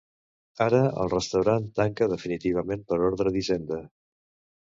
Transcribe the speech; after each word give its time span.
Ara, 0.63 0.77
el 1.01 1.09
restaurant 1.11 1.67
tanca 1.81 2.09
definitivament 2.15 2.83
per 2.93 2.99
ordre 3.09 3.35
d'Hisenda. 3.35 3.81